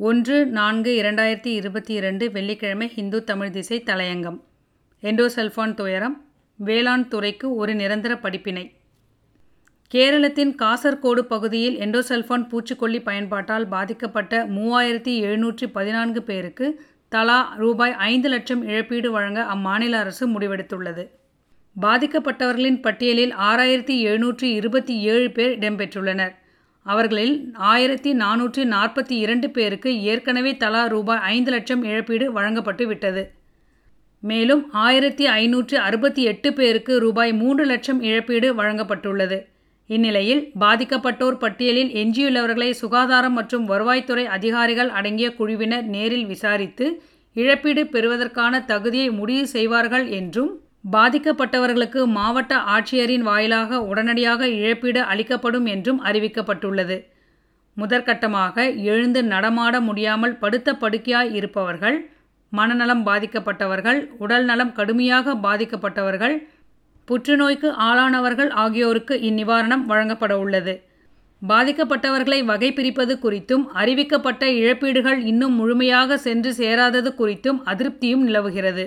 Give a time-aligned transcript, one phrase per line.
[0.00, 4.40] ஒன்று நான்கு இரண்டாயிரத்தி இருபத்தி இரண்டு வெள்ளிக்கிழமை ஹிந்து தமிழ் திசை தலையங்கம்.
[5.02, 6.24] எண்டோசல்ஃபான் துயரம்.
[6.56, 8.72] வேளாண் துறைக்கு ஒரு நிரந்தர படிப்பினை.
[9.94, 18.68] கேரளத்தின் காசர்கோடு பகுதியில் எண்டோசல்ஃபான் பூச்சிக்கொல்லி பயன்பாட்டால் பாதிக்கப்பட்ட மூவாயிரத்தி எழுநூற்றி பதினான்கு பேருக்கு தலா ரூபாய் ஐந்து லட்சம்
[18.68, 21.08] இழப்பீடு வழங்க அம்மாநில அரசு முடிவெடுத்துள்ளது.
[21.82, 26.34] பாதிக்கப்பட்டவர்களின் பட்டியலில் ஆறாயிரத்தி எழுநூற்றி இருபத்தி ஏழு பேர் இடம்பெற்றுள்ளனர்.
[26.92, 27.34] அவர்களில்
[27.72, 33.22] ஆயிரத்தி நானூற்றி நாற்பத்தி இரண்டு பேருக்கு ஏற்கனவே தலா ரூபாய் ஐந்து லட்சம் இழப்பீடு வழங்கப்பட்டு விட்டது.
[34.22, 39.38] மேலும் ஆயிரத்தி ஐநூற்று அறுபத்தி எட்டு பேருக்கு ரூபாய் மூன்று லட்சம் இழப்பீடு வழங்கப்பட்டுள்ளது.
[39.90, 46.86] இந்நிலையில் பாதிக்கப்பட்டோர் பட்டியலில் எஞ்சியுள்ளவர்களை சுகாதாரம் மற்றும் வருவாய்த்துறை அதிகாரிகள் அடங்கிய குழுவினர் நேரில் விசாரித்து
[47.36, 50.52] இழப்பீடு பெறுவதற்கான தகுதியை முடிவு செய்வார்கள் என்றும்
[50.94, 56.96] பாதிக்கப்பட்டவர்களுக்கு மாவட்ட ஆட்சியரின் வாயிலாக உடனடியாக இழப்பீடு அளிக்கப்படும் என்றும் அறிவிக்கப்பட்டுள்ளது.
[57.76, 58.56] முதற்கட்டமாக
[58.92, 61.98] எழுந்து நடமாட முடியாமல் படுத்த படுக்கையாய் இருப்பவர்கள்
[62.52, 66.36] மனநலம் பாதிக்கப்பட்டவர்கள் உடல் நலம் கடுமையாக பாதிக்கப்பட்டவர்கள்
[67.08, 70.74] புற்றுநோய்க்கு ஆளானவர்கள் ஆகியோருக்கு இந்நிவாரணம் வழங்கப்பட உள்ளது.
[71.42, 78.86] பாதிக்கப்பட்டவர்களை வகை பிரிப்பது குறித்தும் அறிவிக்கப்பட்ட இழப்பீடுகள் இன்னும் முழுமையாக சென்று சேராதது குறித்தும் அதிருப்தியும் நிலவுகிறது.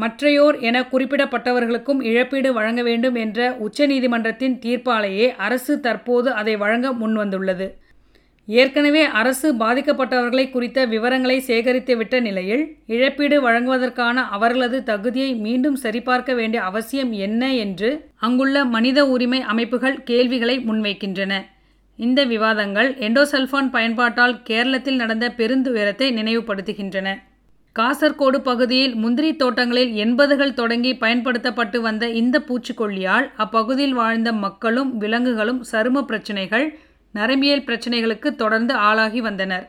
[0.00, 7.66] மற்றையோர் என குறிப்பிடப்பட்டவர்களுக்கும் இழப்பீடு வழங்க வேண்டும் என்ற உச்சநீதிமன்றத்தின் தீர்ப்பாலேயே அரசு தற்போது அதை வழங்க முன்வந்துள்ளது.
[8.48, 17.12] ஏற்கனவே அரசு பாதிக்கப்பட்டவர்களை குறித்த விவரங்களை சேகரித்துவிட்ட நிலையில் இழப்பீடு வழங்குவதற்கான அவர்களது தகுதியை மீண்டும் சரிபார்க்க வேண்டிய அவசியம்
[17.26, 17.90] என்ன என்று
[18.26, 21.32] அங்குள்ள மனித உரிமை அமைப்புகள் கேள்விகளை முன்வைக்கின்றன.
[21.98, 27.08] இந்த விவாதங்கள் எண்டோசல்ஃபான் பயன்பாட்டால் கேரளத்தில் நடந்த பெருந்துயரத்தை நினைவுபடுத்துகின்றன.
[27.78, 36.02] காசர்கோடு பகுதியில் முந்திரி தோட்டங்களில் எண்பதுகள் தொடங்கி பயன்படுத்தப்பட்டு வந்த இந்த பூச்சிக்கொல்லியால் அப்பகுதியில் வாழ்ந்த மக்களும் விலங்குகளும் சரும
[36.02, 36.66] பிரச்சினைகள்
[37.14, 39.66] நரம்பியல் பிரச்சினைகளுக்கு தொடர்ந்து ஆளாகி வந்தனர்.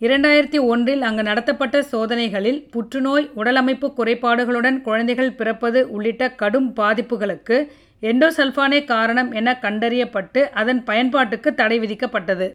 [0.00, 7.58] இரண்டாயிரத்தி ஒன்றில் அங்கு நடத்தப்பட்ட சோதனைகளில் புற்றுநோய் உடலமைப்பு குறைபாடுகளுடன் குழந்தைகள் பிறப்பது உள்ளிட்ட கடும் பாதிப்புகளுக்கு
[8.02, 12.48] எண்டோசல்ஃபானே காரணம் என கண்டறியப்பட்டு அதன் பயன்பாட்டுக்கு தடை விதிக்கப்பட்டது.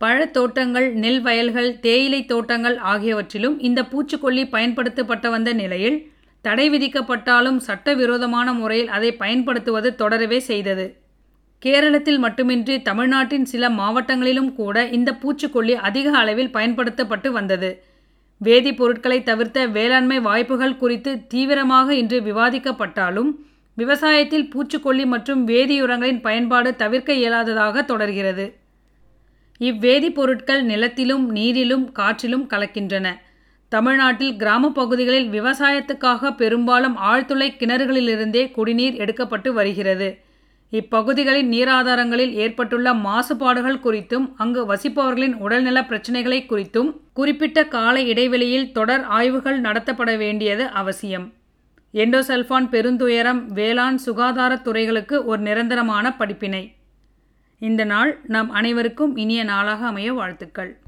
[0.00, 5.98] பழத்தோட்டங்கள் நெல் வயல்கள் தேயிலை தோட்டங்கள் ஆகியவற்றிலும் இந்த பூச்சிக்கொல்லி பயன்படுத்தப்பட்டு வந்த நிலையில்
[6.40, 10.86] தடை விதிக்கப்பட்டாலும் சட்டவிரோதமான முறையில் அதை பயன்படுத்துவது தொடரவே செய்தது.
[11.62, 17.70] கேரளத்தில் மட்டுமின்றி தமிழ்நாட்டின் சில மாவட்டங்களிலும் கூட இந்த பூச்சிக்கொல்லி அதிக அளவில் பயன்படுத்தப்பட்டு வந்தது.
[18.40, 23.30] வேதிப்பொருட்களை தவிர்த்த வேளாண்மை வாய்ப்புகள் குறித்து தீவிரமாக இன்று விவாதிக்கப்பட்டாலும்
[23.76, 28.46] விவசாயத்தில் பூச்சிக்கொல்லி மற்றும் வேதியுரங்களின் பயன்பாடு தவிர்க்க இயலாததாக தொடர்கிறது.
[29.60, 33.08] இவ்வேதிப்பொருட்கள் நிலத்திலும் நீரிலும் காற்றிலும் கலக்கின்றன.
[33.68, 40.18] தமிழ்நாட்டில் கிராம பகுதிகளில் விவசாயத்துக்காக பெரும்பாலும் ஆழ்துளை கிணறுகளிலிருந்தே குடிநீர் எடுக்கப்பட்டு வருகிறது.
[40.72, 49.60] இப்பகுதிகளின் நீராதாரங்களில் ஏற்பட்டுள்ள மாசுபாடுகள் குறித்தும் அங்கு வசிப்பவர்களின் உடல்நல பிரச்சினைகளை குறித்தும் குறிப்பிட்ட கால இடைவெளியில் தொடர் ஆய்வுகள்
[49.60, 51.32] நடத்தப்பட வேண்டியது அவசியம்.
[51.94, 56.74] எண்டோசல்ஃபான் பெருந்துயரம் வேளாண் சுகாதாரத் துறைகளுக்கு ஒரு நிரந்தரமான படிப்பினை.
[57.60, 60.78] இந்த நாள் நம் அனைவருக்கும் இனிய நாளாக அமைய வாழ்த்துக்கள்.